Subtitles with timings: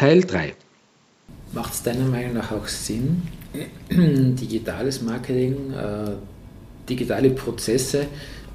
[0.00, 0.54] Teil 3.
[1.52, 3.20] Macht es deiner Meinung nach auch Sinn,
[3.90, 6.12] digitales Marketing, äh,
[6.88, 8.06] digitale Prozesse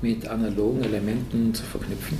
[0.02, 2.18] mit analogen Elementen zu verknüpfen?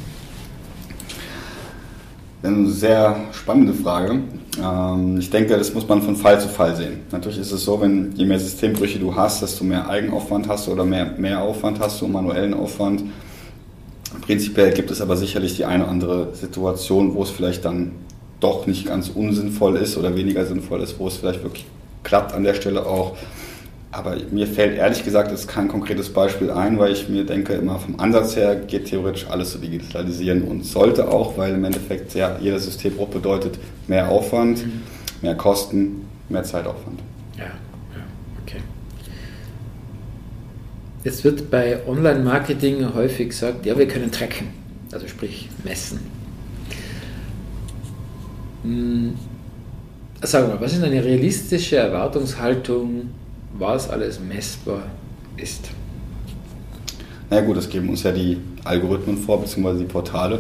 [2.44, 4.22] Eine sehr spannende Frage.
[4.64, 7.00] Ähm, ich denke, das muss man von Fall zu Fall sehen.
[7.12, 10.74] Natürlich ist es so, wenn je mehr Systembrüche du hast, desto mehr Eigenaufwand hast du
[10.74, 13.02] oder mehr, mehr Aufwand hast du, manuellen Aufwand.
[14.22, 18.05] Prinzipiell gibt es aber sicherlich die eine oder andere Situation, wo es vielleicht dann
[18.46, 21.66] doch nicht ganz unsinnvoll ist oder weniger sinnvoll ist, wo es vielleicht wirklich
[22.04, 23.18] klappt an der Stelle auch.
[23.92, 27.80] Aber mir fällt ehrlich gesagt jetzt kein konkretes Beispiel ein, weil ich mir denke, immer
[27.80, 32.38] vom Ansatz her geht theoretisch alles zu digitalisieren und sollte auch, weil im Endeffekt ja
[32.40, 34.82] jeder Systembruch bedeutet mehr Aufwand, mhm.
[35.22, 37.00] mehr Kosten, mehr Zeitaufwand.
[37.38, 38.04] Ja, ja,
[38.44, 38.60] okay.
[41.04, 44.50] Es wird bei Online-Marketing häufig gesagt, ja, wir können tracken,
[44.92, 46.15] also sprich messen.
[48.66, 49.14] Hm,
[50.22, 53.10] sag mal, was ist eine realistische Erwartungshaltung
[53.58, 54.84] was alles messbar
[55.38, 55.70] ist.
[57.30, 60.40] Na gut, das geben uns ja die Algorithmen vor, beziehungsweise die Portale.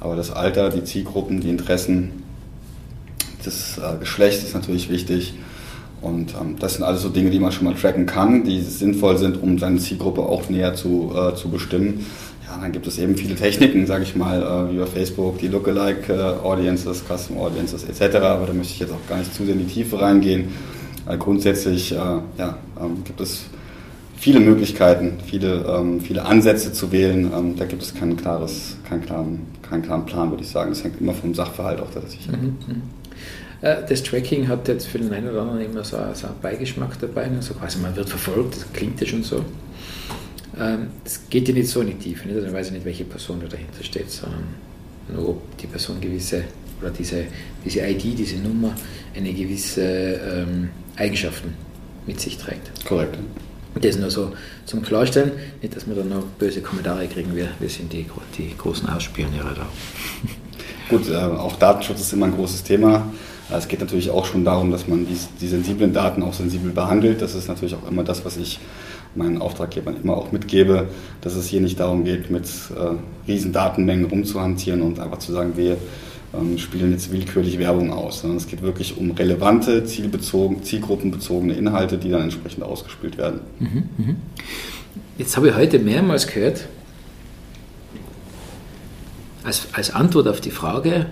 [0.00, 2.22] Aber das Alter, die Zielgruppen, die Interessen,
[3.44, 5.34] das äh, Geschlecht ist natürlich wichtig.
[6.02, 9.18] Und ähm, das sind alles so Dinge, die man schon mal tracken kann, die sinnvoll
[9.18, 12.04] sind, um seine Zielgruppe auch näher zu, äh, zu bestimmen.
[12.46, 15.48] Ja, dann gibt es eben viele Techniken, sage ich mal, äh, wie bei Facebook, die
[15.48, 18.16] Lookalike äh, Audiences, Custom Audiences etc.
[18.16, 20.48] Aber da möchte ich jetzt auch gar nicht zu sehr in die Tiefe reingehen.
[21.18, 23.44] Grundsätzlich äh, ja, ähm, gibt es
[24.16, 27.30] viele Möglichkeiten, viele, ähm, viele Ansätze zu wählen.
[27.32, 30.70] Ähm, da gibt es kein klares, keinen, klaren, keinen klaren Plan, würde ich sagen.
[30.70, 32.40] Das hängt immer vom Sachverhalt auch tatsächlich ab.
[32.40, 32.82] Mhm, mhm.
[33.60, 37.28] Das Tracking hat jetzt für den einen oder anderen immer so, so einen Beigeschmack dabei.
[37.28, 37.40] Ne?
[37.40, 39.44] So quasi man wird verfolgt, das klingt ja schon so.
[41.04, 42.26] Es geht ja nicht so in die Tiefe.
[42.26, 42.36] Nicht?
[42.36, 44.44] Also man weiß ja nicht, welche Person da dahinter steht, sondern
[45.12, 46.44] nur ob die Person gewisse
[46.80, 47.24] oder diese,
[47.64, 48.74] diese ID, diese Nummer
[49.14, 51.54] eine gewisse ähm, Eigenschaften
[52.06, 52.84] mit sich trägt.
[52.84, 53.18] Korrekt.
[53.80, 54.32] Das nur so
[54.64, 58.06] zum Klarstellen, nicht, dass wir dann noch böse Kommentare kriegen, wir, wir sind die,
[58.38, 59.66] die großen Ausspioniere da.
[60.88, 63.12] Gut, äh, auch Datenschutz ist immer ein großes Thema.
[63.50, 67.20] Es geht natürlich auch schon darum, dass man die, die, sensiblen Daten auch sensibel behandelt.
[67.20, 68.58] Das ist natürlich auch immer das, was ich
[69.16, 70.88] meinen Auftraggebern immer auch mitgebe,
[71.20, 75.56] dass es hier nicht darum geht, mit äh, riesen Datenmengen rumzuhantieren und einfach zu sagen,
[75.56, 75.76] wir
[76.34, 81.98] ähm, spielen jetzt willkürlich Werbung aus, sondern es geht wirklich um relevante, zielbezogen, zielgruppenbezogene Inhalte,
[81.98, 83.40] die dann entsprechend ausgespielt werden.
[83.58, 84.16] Mhm, mhm.
[85.18, 86.68] Jetzt habe ich heute mehrmals gehört,
[89.44, 91.06] als, als Antwort auf die Frage,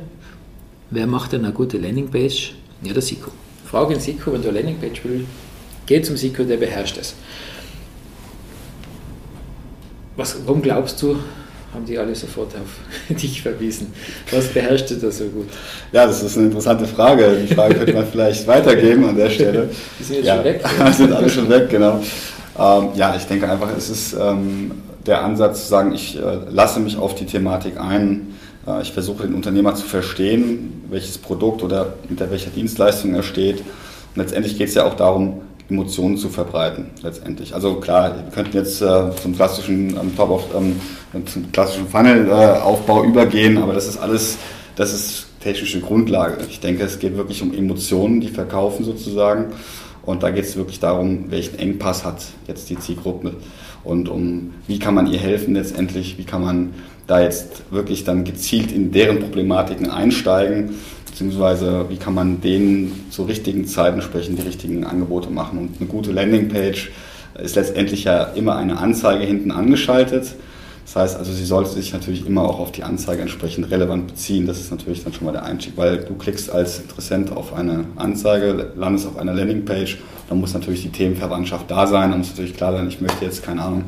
[0.91, 2.54] wer macht denn eine gute Landingpage?
[2.82, 3.31] Ja, der SICO.
[3.64, 5.26] Frage in SICO, wenn du eine Landingpage willst,
[5.87, 7.14] geh zum SICO, der beherrscht es.
[10.16, 11.16] Was, warum glaubst du,
[11.75, 13.92] haben die alle sofort auf dich verwiesen.
[14.30, 15.48] Was beherrscht du da so gut?
[15.92, 17.38] Ja, das ist eine interessante Frage.
[17.48, 19.69] Die Frage könnte man vielleicht weitergeben an der Stelle.
[19.98, 20.64] Die sind jetzt ja, schon weg.
[20.88, 22.00] Die sind alle schon weg, genau.
[22.56, 24.70] Ähm, ja, ich denke einfach, es ist ähm,
[25.04, 28.36] der Ansatz zu sagen, ich äh, lasse mich auf die Thematik ein.
[28.66, 33.58] Äh, ich versuche den Unternehmer zu verstehen, welches Produkt oder hinter welcher Dienstleistung er steht.
[33.58, 37.54] Und letztendlich geht es ja auch darum, Emotionen zu verbreiten, letztendlich.
[37.54, 40.76] Also klar, wir könnten jetzt äh, zum klassischen ähm, Top of, ähm,
[41.26, 44.36] zum klassischen Funnel-Aufbau übergehen, aber das ist alles,
[44.76, 46.38] das ist technische Grundlage.
[46.48, 49.52] Ich denke, es geht wirklich um Emotionen, die verkaufen sozusagen.
[50.02, 53.36] Und da geht es wirklich darum, welchen Engpass hat jetzt die Zielgruppe
[53.84, 56.75] und um wie kann man ihr helfen letztendlich, wie kann man
[57.06, 60.75] da jetzt wirklich dann gezielt in deren Problematiken einsteigen
[61.14, 65.58] beziehungsweise wie kann man denen zur richtigen Zeit entsprechend die richtigen Angebote machen.
[65.58, 66.90] Und eine gute Landingpage
[67.40, 70.34] ist letztendlich ja immer eine Anzeige hinten angeschaltet.
[70.84, 74.44] Das heißt also, sie sollte sich natürlich immer auch auf die Anzeige entsprechend relevant beziehen.
[74.46, 77.84] Das ist natürlich dann schon mal der Einstieg, weil du klickst als Interessent auf eine
[77.94, 82.56] Anzeige, landest auf einer Landingpage, dann muss natürlich die Themenverwandtschaft da sein, dann muss natürlich
[82.56, 83.84] klar sein, ich möchte jetzt, keine Ahnung,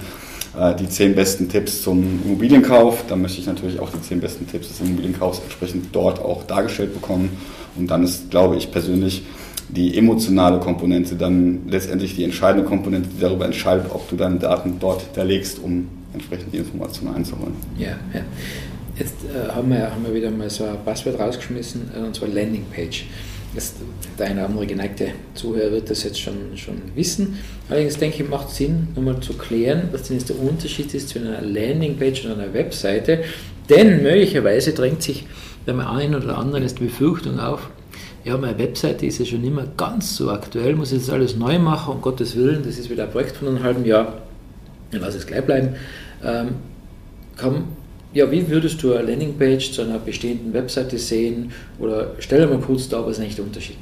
[0.79, 3.05] die zehn besten Tipps zum Immobilienkauf.
[3.09, 6.95] Dann möchte ich natürlich auch die zehn besten Tipps des Immobilienkaufs entsprechend dort auch dargestellt
[6.95, 7.31] bekommen.
[7.77, 9.23] Und dann ist, glaube ich persönlich,
[9.69, 14.77] die emotionale Komponente dann letztendlich die entscheidende Komponente, die darüber entscheidet, ob du deine Daten
[14.79, 17.55] dort hinterlegst, um entsprechend die Informationen einzuholen.
[17.77, 18.21] Ja, ja.
[18.99, 22.29] Jetzt äh, haben, wir, haben wir wieder mal so ein Passwort rausgeschmissen, äh, und zwar
[22.29, 23.05] Landingpage.
[23.57, 23.75] Das,
[24.19, 27.39] der eine oder andere geneigte Zuhörer wird das jetzt schon, schon wissen.
[27.69, 31.29] Allerdings denke ich, macht Sinn, nochmal zu klären, was denn jetzt der Unterschied ist zwischen
[31.29, 33.25] einer Landingpage und einer Webseite.
[33.69, 35.27] Denn möglicherweise drängt sich
[35.65, 37.71] beim einen oder anderen jetzt die Befürchtung auf,
[38.27, 41.61] ja, meine Webseite ist ja schon immer ganz so aktuell, muss ich jetzt alles neu
[41.61, 44.23] machen, um Gottes Willen, das ist wieder ein Projekt von einem halben Jahr,
[44.91, 45.77] dann lass es gleich bleiben.
[46.25, 46.49] Ähm,
[47.37, 47.65] kann,
[48.17, 51.53] ja, wie würdest du eine Landingpage zu einer bestehenden Webseite sehen?
[51.79, 53.77] Oder stell mal kurz dar, was ist eigentlich der Unterschied?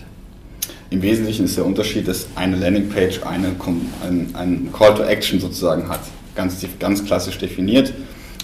[0.90, 3.54] Im Wesentlichen ist der Unterschied, dass eine Landingpage eine,
[4.02, 6.00] ein, ein Call to Action sozusagen hat.
[6.34, 7.94] Ganz, ganz klassisch definiert.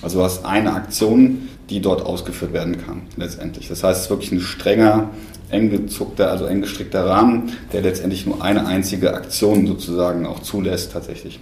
[0.01, 3.67] Also du hast eine Aktion, die dort ausgeführt werden kann, letztendlich.
[3.67, 5.11] Das heißt, es ist wirklich ein strenger,
[5.51, 10.93] eng gezuckter, also eng gestrickter Rahmen, der letztendlich nur eine einzige Aktion sozusagen auch zulässt
[10.93, 11.41] tatsächlich.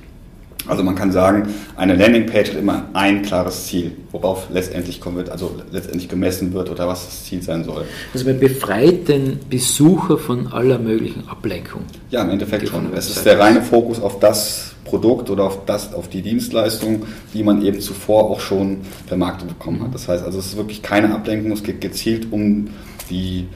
[0.68, 5.54] Also man kann sagen, eine Landingpage hat immer ein klares Ziel, worauf letztendlich wird, also
[5.72, 7.84] letztendlich gemessen wird oder was das Ziel sein soll.
[8.12, 11.82] Also man befreit den Besucher von aller möglichen Ablenkung.
[12.10, 12.92] Ja, im Endeffekt schon.
[12.94, 17.04] Es ist der reine Fokus auf das Produkt oder auf das, auf die Dienstleistung,
[17.34, 19.94] die man eben zuvor auch schon vermarktet bekommen hat.
[19.94, 22.68] Das heißt also, es ist wirklich keine Ablenkung, es geht gezielt um
[23.10, 23.46] die,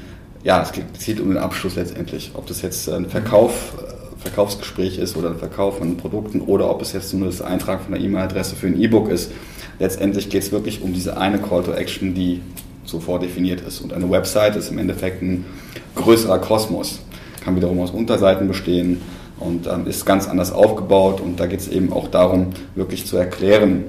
[0.44, 2.32] ja, es geht gezielt um den Abschluss letztendlich.
[2.35, 3.75] Ob das jetzt ein Verkauf
[4.22, 7.94] Verkaufsgespräch ist oder ein Verkauf von Produkten oder ob es jetzt nur das Eintragen von
[7.94, 9.32] einer E-Mail-Adresse für ein E-Book ist.
[9.78, 12.40] Letztendlich geht es wirklich um diese eine Call to Action, die
[12.84, 13.80] zuvor definiert ist.
[13.80, 15.44] Und eine Website ist im Endeffekt ein
[15.96, 17.00] größerer Kosmos,
[17.44, 19.00] kann wiederum aus Unterseiten bestehen
[19.38, 21.20] und ähm, ist ganz anders aufgebaut.
[21.20, 23.84] Und da geht es eben auch darum, wirklich zu erklären,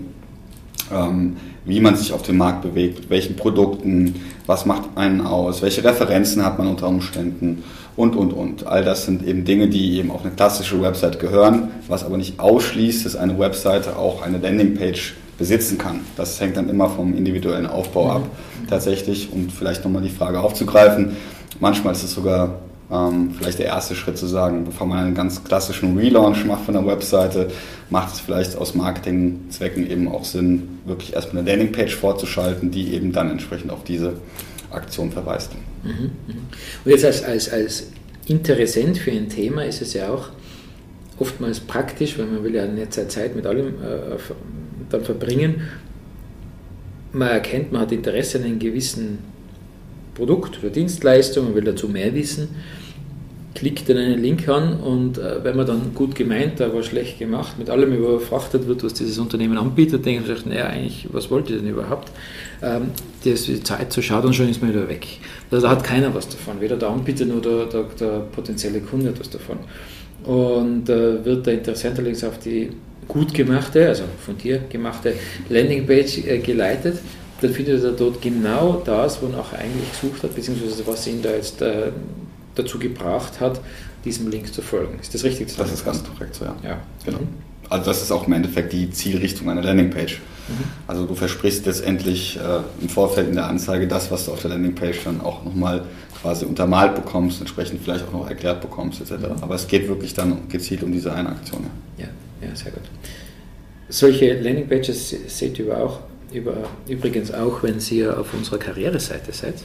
[0.92, 4.16] ähm, wie man sich auf dem Markt bewegt, mit welchen Produkten,
[4.46, 7.64] was macht einen aus, welche Referenzen hat man unter Umständen
[7.96, 8.68] und, und, und.
[8.68, 12.40] All das sind eben Dinge, die eben auf eine klassische Website gehören, was aber nicht
[12.40, 16.02] ausschließt, dass eine Website auch eine Landingpage besitzen kann.
[16.16, 18.28] Das hängt dann immer vom individuellen Aufbau ab,
[18.70, 19.32] tatsächlich.
[19.32, 21.16] Und vielleicht nochmal die Frage aufzugreifen.
[21.60, 22.60] Manchmal ist es sogar
[22.94, 26.76] ähm, vielleicht der erste Schritt zu sagen, bevor man einen ganz klassischen Relaunch macht von
[26.76, 27.48] der Webseite,
[27.90, 33.12] macht es vielleicht aus Marketingzwecken eben auch Sinn, wirklich erstmal eine Landingpage vorzuschalten, die eben
[33.12, 34.14] dann entsprechend auf diese
[34.70, 35.52] Aktion verweist.
[35.84, 36.12] Mhm, mhm.
[36.86, 37.88] Und jetzt als, als, als
[38.28, 40.30] Interessent für ein Thema ist es ja auch
[41.20, 44.18] oftmals praktisch, weil man will ja nicht seine Zeit mit allem äh,
[44.90, 45.62] dann verbringen.
[47.12, 49.20] Man erkennt, man hat Interesse an einem gewissen
[50.16, 52.50] Produkt oder Dienstleistung und will dazu mehr wissen,
[53.56, 57.60] klickt dann einen Link an und äh, wenn man dann gut gemeint, aber schlecht gemacht,
[57.60, 61.50] mit allem überfrachtet wird, was dieses Unternehmen anbietet, denkt man sich, naja, eigentlich, was wollt
[61.50, 62.12] ihr denn überhaupt?
[62.62, 62.92] Ähm,
[63.24, 65.06] die Zeit zu schaut und schon ist man wieder weg.
[65.52, 69.10] Also, da hat keiner was davon, weder der Anbieter noch der, der, der potenzielle Kunde
[69.10, 69.58] hat was davon.
[70.24, 72.70] Und äh, wird der Interessent allerdings auf die
[73.08, 75.14] gut gemachte, also von dir gemachte
[75.50, 76.98] Landingpage äh, geleitet
[77.44, 81.32] dann findet er dort genau das, wonach er eigentlich gesucht hat, beziehungsweise was ihn da
[81.32, 81.92] jetzt äh,
[82.56, 83.62] dazu gebracht hat,
[84.06, 85.00] diesem Link zu folgen.
[85.00, 85.56] Ist das richtig?
[85.56, 86.56] Das ist ganz korrekt so, ja.
[86.64, 86.78] ja.
[87.06, 87.20] Genau.
[87.20, 87.28] Mhm.
[87.70, 90.20] Also das ist auch im Endeffekt die Zielrichtung einer Landingpage.
[90.48, 90.54] Mhm.
[90.88, 94.52] Also du versprichst letztendlich äh, im Vorfeld in der Anzeige das, was du auf der
[94.52, 95.86] Landingpage dann auch nochmal
[96.22, 99.12] quasi untermalt bekommst, entsprechend vielleicht auch noch erklärt bekommst etc.
[99.12, 99.26] Mhm.
[99.42, 101.66] Aber es geht wirklich dann gezielt um diese eine Aktion.
[101.98, 102.84] Ja, ja, ja sehr gut.
[103.90, 106.00] Solche Landingpages seht ihr auch
[106.34, 106.56] über,
[106.88, 109.56] übrigens auch, wenn Sie auf unserer Karriereseite seid.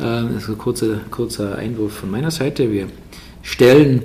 [0.00, 2.70] Ähm, das ist ein kurzer, kurzer Einwurf von meiner Seite.
[2.70, 2.88] Wir
[3.42, 4.02] stellen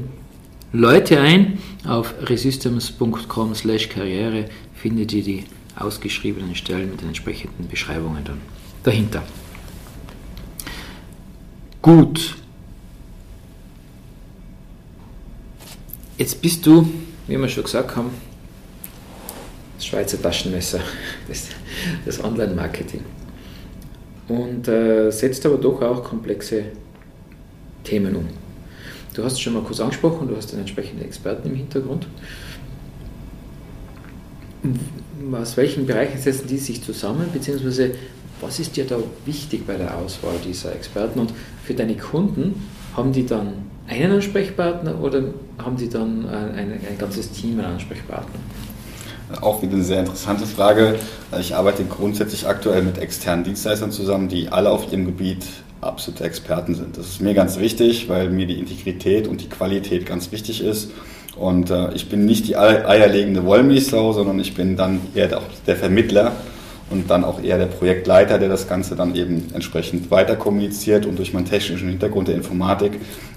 [0.72, 1.58] Leute ein.
[1.88, 8.42] Auf resystems.com slash karriere findet ihr die ausgeschriebenen Stellen mit den entsprechenden Beschreibungen dann
[8.84, 9.24] dahinter.
[11.82, 12.36] Gut.
[16.18, 16.90] Jetzt bist du,
[17.28, 18.10] wie wir schon gesagt haben,
[19.78, 20.82] das Schweizer Taschenmesser,
[22.06, 23.06] das Online-Marketing.
[24.30, 26.64] Und äh, setzt aber doch auch komplexe
[27.84, 28.28] Themen um.
[29.14, 32.08] Du hast es schon mal kurz angesprochen, du hast einen entsprechenden Experten im Hintergrund.
[35.34, 37.92] Aus welchen Bereichen setzen die sich zusammen, beziehungsweise
[38.42, 41.20] was ist dir da wichtig bei der Auswahl dieser Experten?
[41.20, 41.34] Und
[41.64, 43.54] für deine Kunden haben die dann
[43.88, 45.24] einen Ansprechpartner oder
[45.58, 48.42] haben die dann ein, ein, ein ganzes Team an Ansprechpartnern?
[49.42, 50.96] Auch wieder eine sehr interessante Frage.
[51.40, 55.46] Ich arbeite grundsätzlich aktuell mit externen Dienstleistern zusammen, die alle auf ihrem Gebiet
[55.82, 56.98] absolute Experten sind.
[56.98, 60.92] Das ist mir ganz wichtig, weil mir die Integrität und die Qualität ganz wichtig ist.
[61.36, 66.34] Und äh, ich bin nicht die eierlegende Wollmilchsau, sondern ich bin dann eher der Vermittler
[66.90, 71.18] und dann auch eher der Projektleiter, der das Ganze dann eben entsprechend weiter kommuniziert und
[71.18, 72.94] durch meinen technischen Hintergrund der Informatik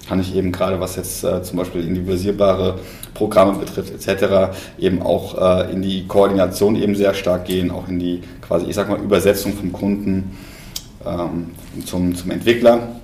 [0.07, 2.79] kann ich eben gerade, was jetzt äh, zum Beispiel individualisierbare
[3.13, 7.99] Programme betrifft etc., eben auch äh, in die Koordination eben sehr stark gehen, auch in
[7.99, 10.37] die quasi, ich sag mal, Übersetzung vom Kunden
[11.05, 11.51] ähm,
[11.85, 12.99] zum, zum Entwickler.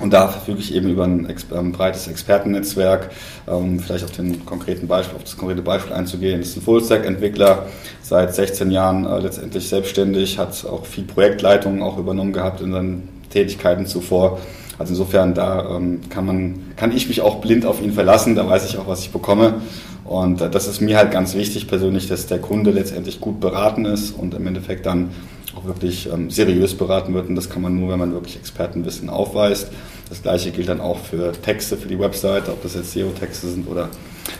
[0.00, 3.10] Und da verfüge ich eben über ein, breites Expertennetzwerk,
[3.46, 6.40] um vielleicht auf, den konkreten Beispiel, auf das konkrete Beispiel einzugehen.
[6.40, 7.66] Das ist ein Fullstack-Entwickler,
[8.02, 13.08] seit 16 Jahren äh, letztendlich selbstständig, hat auch viel Projektleitung auch übernommen gehabt in seinen
[13.30, 14.40] Tätigkeiten zuvor.
[14.78, 18.48] Also insofern, da ähm, kann, man, kann ich mich auch blind auf ihn verlassen, da
[18.48, 19.62] weiß ich auch, was ich bekomme.
[20.04, 23.84] Und äh, das ist mir halt ganz wichtig persönlich, dass der Kunde letztendlich gut beraten
[23.84, 25.10] ist und im Endeffekt dann
[25.56, 27.28] auch wirklich ähm, seriös beraten wird.
[27.28, 29.70] Und das kann man nur, wenn man wirklich Expertenwissen aufweist.
[30.08, 33.68] Das gleiche gilt dann auch für Texte für die Website, ob das jetzt SEO-Texte sind
[33.68, 33.88] oder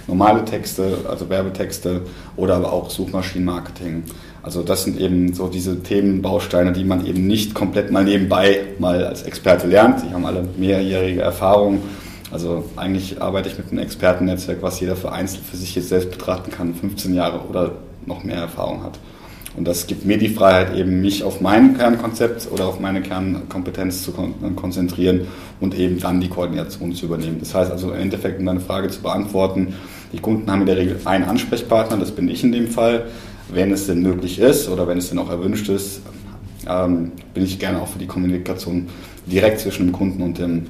[0.07, 2.03] normale Texte, also Werbetexte
[2.37, 4.05] oder aber auch Suchmaschinenmarketing.
[4.43, 9.05] Also das sind eben so diese Themenbausteine, die man eben nicht komplett mal nebenbei mal
[9.05, 10.03] als Experte lernt.
[10.03, 11.81] Die haben alle mehrjährige Erfahrung.
[12.31, 16.11] Also eigentlich arbeite ich mit einem Expertennetzwerk, was jeder für einzeln für sich jetzt selbst
[16.11, 17.73] betrachten kann, 15 Jahre oder
[18.07, 18.99] noch mehr Erfahrung hat.
[19.57, 24.03] Und das gibt mir die Freiheit, eben mich auf mein Kernkonzept oder auf meine Kernkompetenz
[24.03, 24.13] zu
[24.57, 25.29] konzentrieren
[25.61, 27.37] und eben dann die Koordination zu übernehmen.
[27.39, 29.75] Das heißt also im Endeffekt, um deine Frage zu beantworten,
[30.13, 33.07] die Kunden haben in der Regel einen Ansprechpartner, das bin ich in dem Fall.
[33.49, 36.01] Wenn es denn möglich ist oder wenn es denn auch erwünscht ist,
[36.69, 38.89] ähm, bin ich gerne auch für die Kommunikation
[39.27, 40.67] direkt zwischen dem Kunden und dem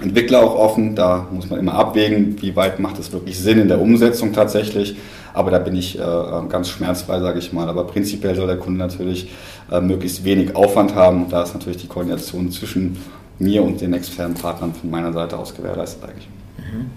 [0.00, 0.94] Entwickler auch offen.
[0.94, 4.96] Da muss man immer abwägen, wie weit macht es wirklich Sinn in der Umsetzung tatsächlich.
[5.34, 6.02] Aber da bin ich äh,
[6.48, 7.68] ganz schmerzfrei, sage ich mal.
[7.68, 9.30] Aber prinzipiell soll der Kunde natürlich
[9.70, 11.28] äh, möglichst wenig Aufwand haben.
[11.30, 12.96] Da ist natürlich die Koordination zwischen
[13.38, 16.28] mir und den externen Partnern von meiner Seite aus gewährleistet eigentlich.
[16.58, 16.90] Mhm.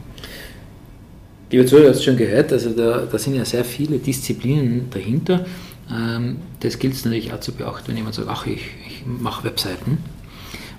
[1.52, 5.46] Lieber Zuhörer, du hast schon gehört, also da, da, sind ja sehr viele Disziplinen dahinter.
[5.90, 9.44] Ähm, das gilt es natürlich auch zu beachten, wenn jemand sagt, ach, ich, ich mache
[9.44, 10.00] Webseiten.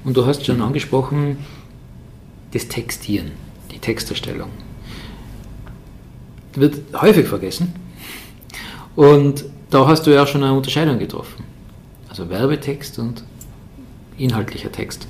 [0.05, 1.39] Und du hast schon angesprochen,
[2.53, 3.33] das Textieren,
[3.71, 4.51] die Texterstellung
[6.55, 7.75] wird häufig vergessen.
[8.95, 11.45] Und da hast du ja schon eine Unterscheidung getroffen.
[12.09, 13.23] Also Werbetext und
[14.17, 15.07] inhaltlicher Text.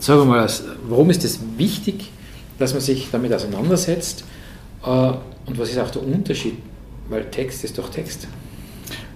[0.00, 0.50] Sagen wir mal,
[0.88, 2.10] warum ist es wichtig,
[2.58, 4.24] dass man sich damit auseinandersetzt?
[4.84, 6.58] Äh, und was ist auch der Unterschied?
[7.08, 8.26] Weil Text ist doch Text.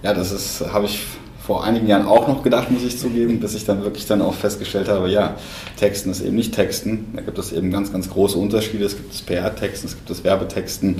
[0.01, 1.05] Ja, das habe ich
[1.45, 4.33] vor einigen Jahren auch noch gedacht, muss ich zugeben, bis ich dann wirklich dann auch
[4.33, 5.35] festgestellt habe, ja,
[5.77, 7.07] Texten ist eben nicht Texten.
[7.15, 8.85] Da gibt es eben ganz, ganz große Unterschiede.
[8.85, 10.95] Es gibt das PR-Texten, es gibt das Werbetexten,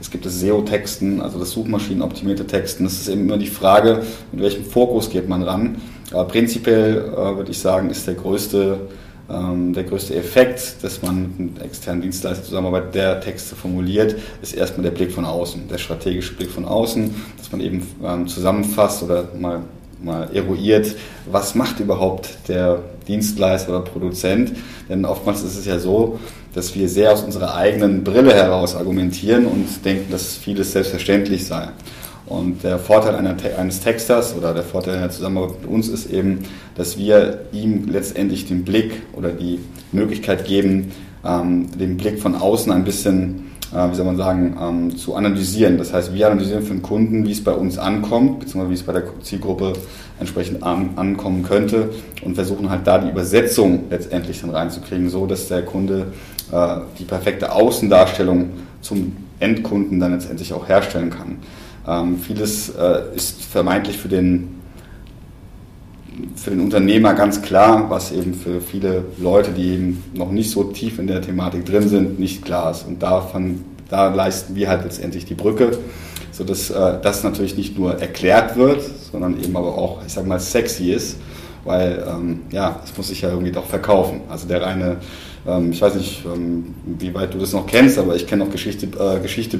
[0.00, 2.84] es gibt das SEO-Texten, also das Suchmaschinenoptimierte Texten.
[2.84, 5.76] Das ist eben immer die Frage, mit welchem Fokus geht man ran.
[6.10, 8.88] Aber prinzipiell äh, würde ich sagen, ist der größte
[9.30, 14.54] ähm, der größte Effekt, dass man mit einem externen Dienstleister zusammenarbeitet, der Texte formuliert, ist
[14.54, 19.02] erstmal der Blick von außen, der strategische Blick von außen, dass man eben ähm, zusammenfasst
[19.02, 19.62] oder mal
[20.04, 20.94] mal eruiert,
[21.30, 24.52] was macht überhaupt der Dienstleister oder Produzent.
[24.88, 26.18] Denn oftmals ist es ja so,
[26.54, 31.68] dass wir sehr aus unserer eigenen Brille heraus argumentieren und denken, dass vieles selbstverständlich sei.
[32.26, 36.40] Und der Vorteil eines Texters oder der Vorteil einer Zusammenarbeit mit uns ist eben,
[36.76, 39.58] dass wir ihm letztendlich den Blick oder die
[39.92, 40.92] Möglichkeit geben,
[41.24, 45.78] ähm, den Blick von außen ein bisschen äh, wie soll man sagen, ähm, zu analysieren.
[45.78, 48.82] Das heißt, wir analysieren für den Kunden, wie es bei uns ankommt, beziehungsweise wie es
[48.82, 49.72] bei der Zielgruppe
[50.20, 51.90] entsprechend an, ankommen könnte
[52.24, 56.12] und versuchen halt da die Übersetzung letztendlich dann reinzukriegen, so dass der Kunde
[56.52, 58.50] äh, die perfekte Außendarstellung
[58.80, 61.38] zum Endkunden dann letztendlich auch herstellen kann.
[61.86, 64.61] Ähm, vieles äh, ist vermeintlich für den
[66.36, 70.64] für den Unternehmer ganz klar, was eben für viele Leute, die eben noch nicht so
[70.64, 72.86] tief in der Thematik drin sind, nicht klar ist.
[72.86, 75.78] Und davon, da leisten wir halt letztendlich die Brücke,
[76.30, 80.40] sodass äh, das natürlich nicht nur erklärt wird, sondern eben aber auch, ich sag mal,
[80.40, 81.16] sexy ist,
[81.64, 84.22] weil ähm, ja, es muss sich ja irgendwie doch verkaufen.
[84.28, 84.98] Also der reine
[85.46, 88.52] ähm, ich weiß nicht, ähm, wie weit du das noch kennst, aber ich kenne noch
[88.52, 89.58] Geschichte, äh, Geschichte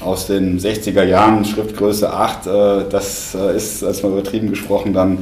[0.00, 2.46] aus den 60er Jahren, Schriftgröße 8.
[2.46, 2.50] Äh,
[2.88, 5.18] das äh, ist, als mal übertrieben gesprochen, dann,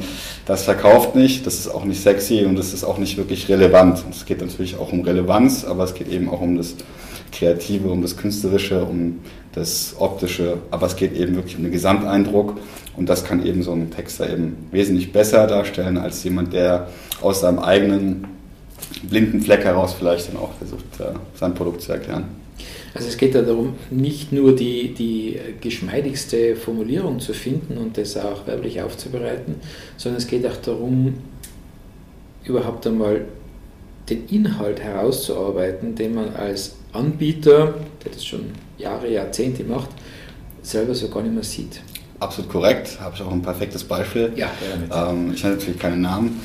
[0.47, 4.03] das verkauft nicht, das ist auch nicht sexy und das ist auch nicht wirklich relevant.
[4.09, 6.75] Es geht natürlich auch um Relevanz, aber es geht eben auch um das
[7.33, 9.19] Kreative, um das Künstlerische, um
[9.53, 12.57] das Optische, aber es geht eben wirklich um den Gesamteindruck
[12.95, 16.87] und das kann eben so ein Texter eben wesentlich besser darstellen als jemand, der
[17.21, 18.25] aus seinem eigenen
[19.09, 22.25] blinden Fleck heraus vielleicht dann auch versucht, äh, sein Produkt zu erklären.
[22.93, 28.17] Also es geht ja darum, nicht nur die, die geschmeidigste Formulierung zu finden und das
[28.17, 29.55] auch werblich aufzubereiten,
[29.97, 31.15] sondern es geht auch darum,
[32.43, 33.25] überhaupt einmal
[34.09, 38.45] den Inhalt herauszuarbeiten, den man als Anbieter, der das schon
[38.77, 39.89] Jahre, Jahrzehnte macht,
[40.61, 41.81] selber so gar nicht mehr sieht.
[42.19, 42.97] absolut korrekt.
[42.99, 44.31] Habe ich auch ein perfektes Beispiel.
[44.35, 44.49] Ja,
[44.93, 46.39] ähm, ich nenne natürlich keinen Namen.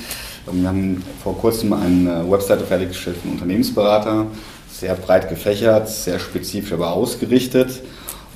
[0.51, 4.27] Wir haben vor kurzem eine Webseite fertiggestellt von Unternehmensberater,
[4.73, 7.83] sehr breit gefächert, sehr spezifisch aber ausgerichtet.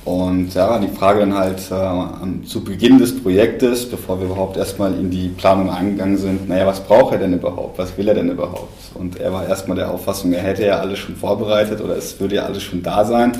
[0.05, 4.93] Und ja, die Frage dann halt äh, zu Beginn des Projektes, bevor wir überhaupt erstmal
[4.93, 7.77] in die Planung eingegangen sind, naja, was braucht er denn überhaupt?
[7.77, 8.71] Was will er denn überhaupt?
[8.93, 12.35] Und er war erstmal der Auffassung, er hätte ja alles schon vorbereitet oder es würde
[12.35, 13.33] ja alles schon da sein.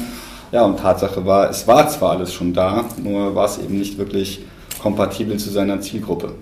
[0.51, 3.98] Ja, und Tatsache war, es war zwar alles schon da, nur war es eben nicht
[3.98, 4.42] wirklich
[4.82, 6.34] kompatibel zu seiner Zielgruppe.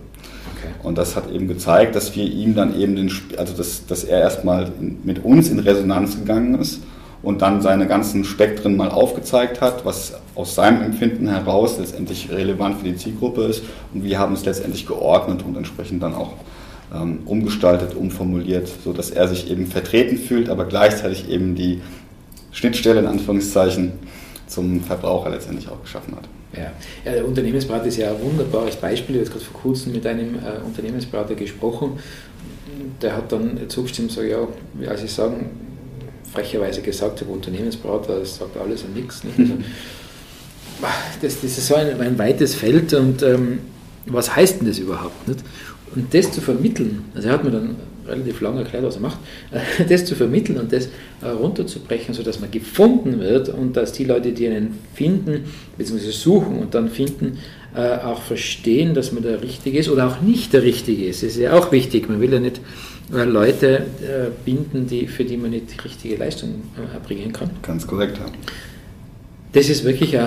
[0.84, 4.20] Und das hat eben gezeigt, dass wir ihm dann eben den, also dass, dass er
[4.20, 4.72] erstmal
[5.04, 6.82] mit uns in Resonanz gegangen ist
[7.22, 12.78] und dann seine ganzen Spektren mal aufgezeigt hat, was aus seinem Empfinden heraus letztendlich relevant
[12.78, 13.64] für die Zielgruppe ist.
[13.94, 16.34] Und wir haben es letztendlich geordnet und entsprechend dann auch
[16.94, 21.82] ähm, umgestaltet, umformuliert, sodass er sich eben vertreten fühlt, aber gleichzeitig eben die
[22.52, 23.94] Schnittstelle in Anführungszeichen
[24.48, 26.26] zum Verbraucher letztendlich auch geschaffen hat.
[26.58, 26.72] Ja,
[27.12, 29.16] der Unternehmensberater ist ja ein wunderbares Beispiel.
[29.18, 32.00] Ich habe gerade vor kurzem mit einem äh, Unternehmensberater gesprochen.
[33.02, 35.50] Der hat dann zugestimmt, so ja, wie als ich sagen,
[36.32, 39.24] frecherweise gesagt habe, Unternehmensberater, das sagt alles und nichts.
[39.24, 39.40] Nicht?
[39.40, 39.54] Also,
[41.22, 43.60] das, das ist so ein, ein weites Feld und ähm,
[44.06, 45.28] was heißt denn das überhaupt?
[45.28, 45.40] Nicht?
[45.96, 47.76] Und das zu vermitteln, also er hat mir dann
[48.08, 49.20] relativ lange erklärt, was er macht,
[49.90, 50.90] das zu vermitteln und das
[51.22, 55.46] äh, runterzubrechen, sodass man gefunden wird und dass die Leute, die einen finden,
[55.78, 56.12] bzw.
[56.12, 57.40] suchen und dann finden,
[57.76, 61.24] äh, auch verstehen, dass man der Richtige ist oder auch nicht der Richtige ist.
[61.24, 62.08] Das ist ja auch wichtig.
[62.08, 62.62] Man will ja nicht
[63.12, 67.52] Leute äh, binden, die, für die man nicht die richtige Leistung erbringen kann.
[67.62, 68.26] Ganz korrekt, ja.
[69.54, 70.18] Das ist wirklich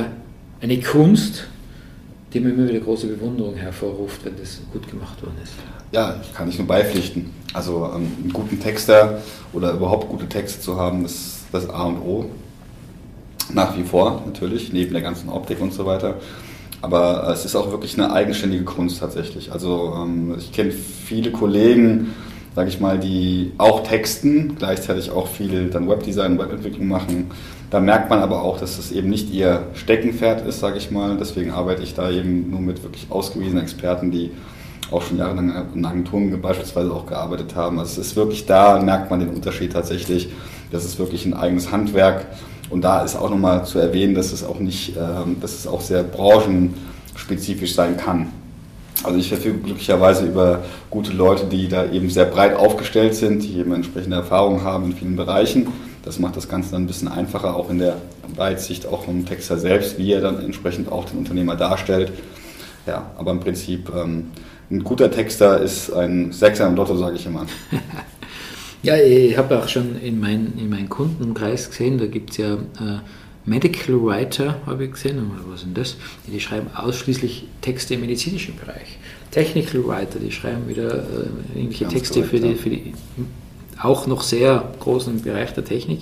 [0.61, 1.49] eine Kunst,
[2.33, 5.53] die mir immer wieder große Bewunderung hervorruft, wenn das gut gemacht worden ist.
[5.93, 7.31] Ja, ich kann ich nur beipflichten.
[7.55, 11.99] Also ähm, einen guten Texter oder überhaupt gute Texte zu haben, ist das A und
[11.99, 12.27] O.
[13.53, 16.17] Nach wie vor natürlich, neben der ganzen Optik und so weiter.
[16.83, 19.51] Aber es ist auch wirklich eine eigenständige Kunst tatsächlich.
[19.53, 22.15] Also ähm, ich kenne viele Kollegen,
[22.59, 27.31] sage ich mal, die auch texten, gleichzeitig auch viel dann Webdesign, Webentwicklung machen.
[27.71, 31.17] Da merkt man aber auch, dass das eben nicht ihr Steckenpferd ist, sage ich mal.
[31.17, 34.33] Deswegen arbeite ich da eben nur mit wirklich ausgewiesenen Experten, die
[34.91, 37.79] auch schon jahrelang in Agenturen beispielsweise auch gearbeitet haben.
[37.79, 40.29] Also es ist wirklich da, merkt man den Unterschied tatsächlich.
[40.73, 42.27] Das ist wirklich ein eigenes Handwerk.
[42.71, 45.81] Und da ist auch nochmal zu erwähnen, dass es auch nicht, ähm, dass es auch
[45.81, 48.33] sehr branchenspezifisch sein kann.
[49.05, 53.59] Also ich verfüge glücklicherweise über gute Leute, die da eben sehr breit aufgestellt sind, die
[53.59, 55.69] eben entsprechende Erfahrung haben in vielen Bereichen.
[56.05, 57.99] Das macht das Ganze dann ein bisschen einfacher, auch in der
[58.35, 62.13] Weitsicht, auch vom Texter selbst, wie er dann entsprechend auch den Unternehmer darstellt.
[62.87, 64.31] Ja, aber im Prinzip ähm,
[64.71, 67.47] ein guter Texter ist ein Sechser im Lotto, sage ich immer.
[68.83, 72.55] ja, ich habe auch schon in, mein, in meinem Kundenkreis gesehen, da gibt es ja
[72.55, 73.01] äh,
[73.49, 75.97] Medical Writer, habe ich gesehen, was sind das?
[76.27, 78.99] Die schreiben ausschließlich Texte im medizinischen Bereich.
[79.31, 82.95] Technical Writer, die schreiben wieder äh, irgendwelche Ganz Texte korrekt, für, die, für die
[83.81, 86.01] auch noch sehr großen Bereich der Technik.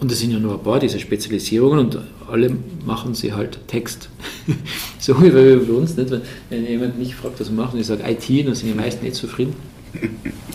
[0.00, 1.98] Und das sind ja nur ein paar dieser Spezialisierungen und
[2.30, 4.10] alle machen sie halt Text.
[4.98, 6.10] so wie bei uns, nicht?
[6.10, 9.04] Wenn, wenn jemand mich fragt, was wir machen, ich sage IT, dann sind die meisten
[9.04, 9.54] nicht zufrieden.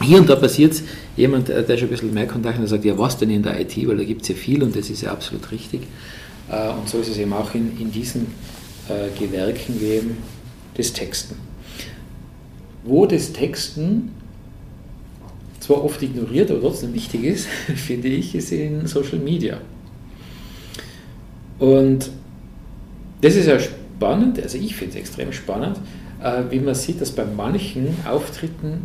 [0.01, 0.83] Hier und da passiert es,
[1.17, 3.59] jemand, der schon ein bisschen mehr Kontakt hat, der sagt, ja was denn in der
[3.59, 5.81] IT, weil da gibt es ja viel und das ist ja absolut richtig.
[6.49, 8.27] Äh, und so ist es eben auch in, in diesen
[8.87, 10.17] äh, Gewerken wie eben
[10.75, 11.35] das Texten.
[12.83, 14.11] Wo das Texten
[15.59, 19.59] zwar oft ignoriert, aber trotzdem wichtig ist, finde ich, ist in Social Media.
[21.59, 22.09] Und
[23.21, 25.77] das ist ja spannend, also ich finde es extrem spannend,
[26.23, 28.81] äh, wie man sieht, dass bei manchen Auftritten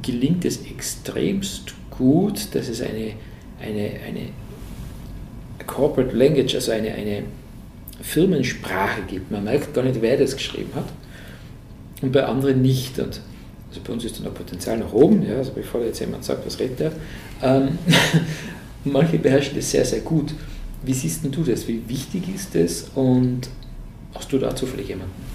[0.00, 3.14] gelingt es extremst gut, dass es eine,
[3.60, 4.28] eine, eine
[5.66, 7.24] Corporate Language, also eine, eine
[8.00, 9.30] Firmensprache gibt.
[9.30, 10.86] Man merkt gar nicht, wer das geschrieben hat
[12.00, 12.98] und bei anderen nicht.
[12.98, 13.20] Und
[13.68, 16.44] also bei uns ist dann noch Potenzial nach oben, ja, also bevor jetzt jemand sagt,
[16.46, 16.92] was redet der.
[17.42, 17.78] Ähm,
[18.84, 20.34] manche beherrschen das sehr, sehr gut.
[20.84, 21.68] Wie siehst du das?
[21.68, 23.48] Wie wichtig ist das und
[24.14, 25.31] hast du dazu vielleicht jemanden?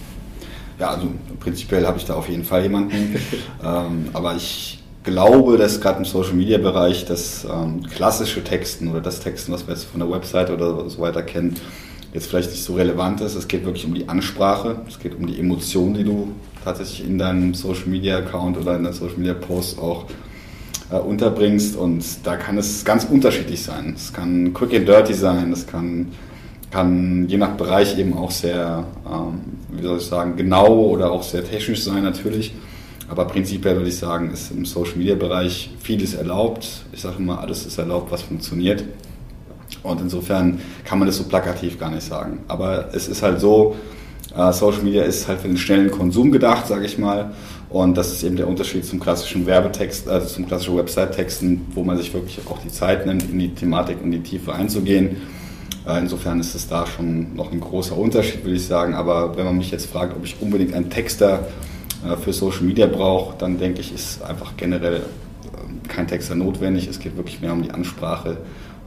[0.80, 1.08] Ja, also
[1.40, 3.16] prinzipiell habe ich da auf jeden Fall jemanden.
[3.64, 9.02] ähm, aber ich glaube, dass gerade im Social Media Bereich das ähm, klassische Texten oder
[9.02, 11.56] das Texten, was wir jetzt von der Website oder so weiter kennen,
[12.14, 13.36] jetzt vielleicht nicht so relevant ist.
[13.36, 17.18] Es geht wirklich um die Ansprache, es geht um die Emotionen, die du tatsächlich in
[17.18, 20.06] deinem Social Media Account oder in der Social Media Post auch
[20.92, 21.76] äh, unterbringst.
[21.76, 23.94] Und da kann es ganz unterschiedlich sein.
[23.96, 26.08] Es kann quick and dirty sein, es kann
[26.72, 31.24] kann je nach Bereich eben auch sehr, ähm, wie soll ich sagen, genau oder auch
[31.24, 32.54] sehr technisch sein natürlich.
[33.10, 36.68] Aber prinzipiell würde ich sagen, ist im Social Media Bereich vieles erlaubt.
[36.92, 38.84] Ich sage immer, alles ist erlaubt, was funktioniert.
[39.84, 42.40] Und insofern kann man das so plakativ gar nicht sagen.
[42.48, 43.76] Aber es ist halt so,
[44.36, 47.32] Äh, Social Media ist halt für den schnellen Konsum gedacht, sage ich mal.
[47.70, 51.98] Und das ist eben der Unterschied zum klassischen Werbetext, also zum klassischen Website-Texten, wo man
[51.98, 55.18] sich wirklich auch die Zeit nimmt, in die Thematik und die Tiefe einzugehen.
[55.88, 58.94] Äh, insofern ist es da schon noch ein großer Unterschied, würde ich sagen.
[58.94, 61.48] Aber wenn man mich jetzt fragt, ob ich unbedingt einen Texter
[62.06, 65.04] äh, für Social Media brauche, dann denke ich, ist einfach generell
[65.88, 66.88] kein Texter notwendig.
[66.88, 68.38] Es geht wirklich mehr um die Ansprache,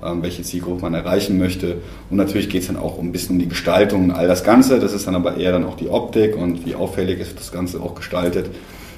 [0.04, 1.78] ähm, welche Zielgruppe man erreichen möchte.
[2.10, 4.78] Und natürlich geht es dann auch ein bisschen um die Gestaltung und all das Ganze.
[4.78, 7.80] Das ist dann aber eher dann auch die Optik und wie auffällig ist das Ganze
[7.80, 8.50] auch gestaltet.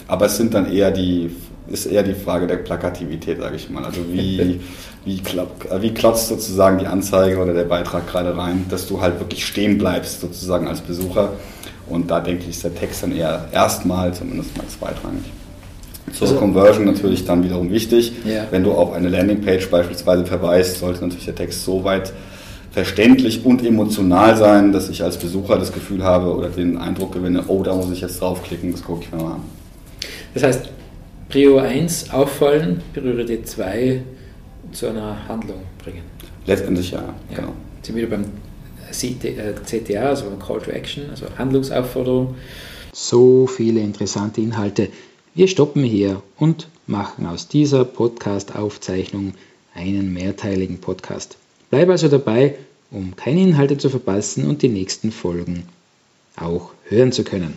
[0.09, 1.35] Aber es sind dann eher die,
[1.73, 3.85] ist eher die Frage der Plakativität, sage ich mal.
[3.85, 4.61] Also wie,
[5.05, 5.23] wie,
[5.81, 9.79] wie klotzt sozusagen die Anzeige oder der Beitrag gerade rein, dass du halt wirklich stehen
[9.79, 11.31] bleibst sozusagen als Besucher.
[11.89, 15.25] Und da denke ich, ist der Text dann eher erstmal, zumindest mal zweitrangig.
[16.13, 18.13] Zur also, Conversion natürlich dann wiederum wichtig.
[18.25, 18.47] Ja.
[18.51, 22.13] Wenn du auf eine Landingpage beispielsweise verweist, sollte natürlich der Text so weit
[22.71, 27.45] verständlich und emotional sein, dass ich als Besucher das Gefühl habe oder den Eindruck gewinne,
[27.49, 29.43] oh, da muss ich jetzt draufklicken, das gucke ich mir mal an.
[30.35, 30.69] Das heißt,
[31.33, 34.03] Prio 1 auffallen, Priorität 2
[34.71, 36.03] zu einer Handlung bringen.
[36.45, 37.37] Letztendlich ja, ja.
[37.37, 37.55] genau.
[37.81, 38.27] Sind wir wieder beim
[38.91, 42.35] CTA, also beim Call to Action, also Handlungsaufforderung.
[42.93, 44.91] So viele interessante Inhalte.
[45.35, 49.33] Wir stoppen hier und machen aus dieser Podcast-Aufzeichnung
[49.75, 51.39] einen mehrteiligen Podcast.
[51.71, 52.57] Bleib also dabei,
[52.91, 55.63] um keine Inhalte zu verpassen und die nächsten Folgen
[56.37, 57.57] auch hören zu können.